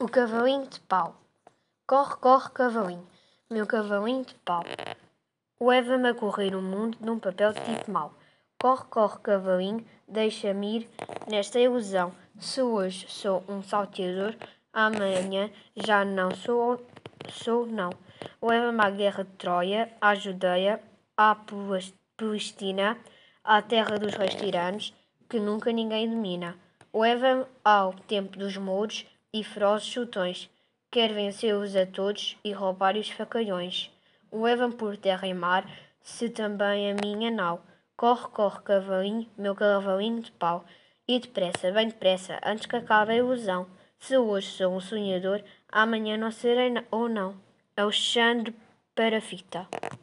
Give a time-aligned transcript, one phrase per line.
[0.00, 1.16] O cavalinho de pau.
[1.84, 3.04] Corre, corre, cavalinho,
[3.50, 4.62] meu cavalinho de pau.
[5.60, 8.14] Leva-me a correr o mundo num papel tipo mau.
[8.62, 10.90] Corre, corre, cavalinho, deixa-me ir
[11.28, 12.14] nesta ilusão.
[12.38, 14.36] Se hoje sou um salteador,
[14.72, 16.80] amanhã já não sou,
[17.28, 17.90] sou não.
[18.40, 20.80] Leva-me à guerra de Troia, à Judeia,
[21.16, 21.36] à
[22.16, 22.96] Palestina,
[23.42, 24.94] à terra dos reis tiranos,
[25.28, 26.56] que nunca ninguém domina.
[26.94, 30.50] Leva-me ao tempo dos mouros e ferozes chutões.
[30.90, 33.90] Quer vencê-los a todos e roubar os facalhões.
[34.32, 35.68] Leva-me por terra e mar,
[36.02, 37.62] se também a minha nau.
[37.96, 40.64] Corre, corre, cavalinho, meu cavalinho de pau.
[41.06, 43.66] E depressa, bem depressa, antes que acabe a ilusão.
[43.98, 47.34] Se hoje sou um sonhador, amanhã não serei ou não.
[47.76, 48.54] Alexandre
[48.94, 49.68] Parafita